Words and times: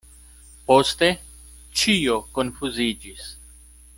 Poste 0.69 1.09
ĉio 1.81 2.17
konfuziĝis. 2.39 3.31